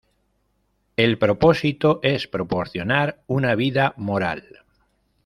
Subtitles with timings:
[0.95, 4.65] El propósito es promocionar una vida moral.